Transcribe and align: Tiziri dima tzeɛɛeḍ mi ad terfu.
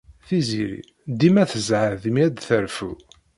Tiziri 0.27 0.81
dima 1.19 1.43
tzeɛɛeḍ 1.51 2.03
mi 2.13 2.21
ad 2.25 2.37
terfu. 2.47 2.91